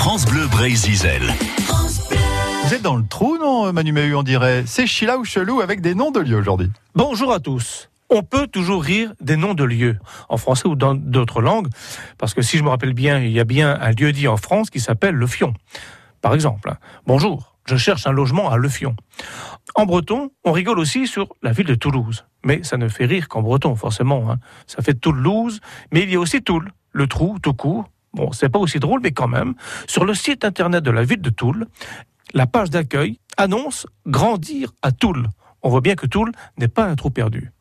[0.00, 1.20] France Bleu Brésil.
[2.64, 4.64] Vous êtes dans le trou, non, Manu Mahu, on dirait?
[4.64, 6.70] C'est Chila ou Chelou avec des noms de lieux aujourd'hui.
[6.94, 7.90] Bonjour à tous.
[8.08, 9.98] On peut toujours rire des noms de lieux,
[10.30, 11.68] en français ou dans d'autres langues,
[12.16, 14.38] parce que si je me rappelle bien, il y a bien un lieu dit en
[14.38, 15.52] France qui s'appelle Le Fion.
[16.22, 16.72] Par exemple,
[17.06, 18.96] bonjour, je cherche un logement à Le Fion.
[19.74, 22.24] En breton, on rigole aussi sur la ville de Toulouse.
[22.42, 24.30] Mais ça ne fait rire qu'en breton, forcément.
[24.30, 24.38] Hein.
[24.66, 25.60] Ça fait Toulouse,
[25.92, 27.84] mais il y a aussi Toul, le trou, tout court.
[28.12, 29.54] Bon, c'est pas aussi drôle, mais quand même.
[29.86, 31.66] Sur le site internet de la ville de Toul,
[32.34, 35.28] la page d'accueil annonce grandir à Toul.
[35.62, 37.52] On voit bien que Toul n'est pas un trou perdu.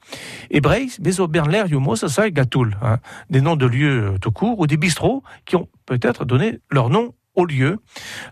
[0.99, 2.77] Bézoberler, Yumos, ça à Toul.
[2.81, 2.98] Hein.
[3.30, 7.13] Des noms de lieux tout court ou des bistrots qui ont peut-être donné leur nom
[7.35, 7.79] au lieu.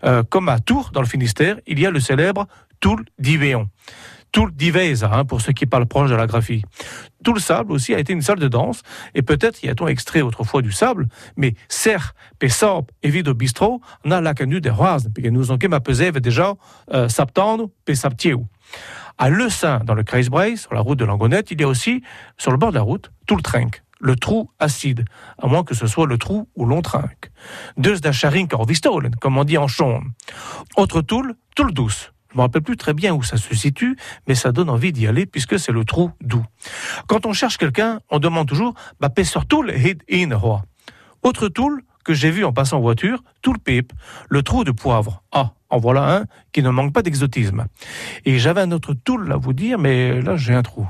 [0.04, 2.46] Euh, comme à Tours, dans le Finistère, il y a le célèbre
[2.80, 3.68] Toul d'Ivéon.
[4.32, 6.62] Toul d'Iveza, hein, pour ceux qui parlent proche de la graphie.
[7.24, 8.82] Tout le sable aussi a été une salle de danse,
[9.14, 14.10] et peut-être y a-t-on extrait autrefois du sable, mais Serre, Pessab et Vido Bistro, on
[14.10, 16.54] a la canue des roises, puis nous ont ma pesé déjà
[16.92, 17.94] euh, septembre, et
[19.16, 19.48] À Le
[19.84, 22.02] dans le Kreisbreis, sur la route de Langonette, il y a aussi,
[22.36, 23.42] sur le bord de la route, tout le
[24.00, 25.04] le trou acide,
[25.42, 27.30] à moins que ce soit le trou où l'on trinque.
[27.76, 30.12] Deux d'Acharink en Vistolen, comme on dit en chaume.
[30.76, 32.12] Autre toul, toul douce.
[32.30, 35.06] Je me rappelle plus très bien où ça se situe, mais ça donne envie d'y
[35.06, 36.44] aller puisque c'est le trou doux.
[37.06, 40.62] Quand on cherche quelqu'un, on demande toujours bah, sur toul hid in roi.
[41.22, 43.92] Autre toul que j'ai vu en passant en voiture, toul pipe,
[44.28, 45.22] le trou de poivre.
[45.32, 47.66] Ah, en voilà un qui ne manque pas d'exotisme.
[48.24, 50.86] Et j'avais un autre toul à vous dire, mais là j'ai un trou.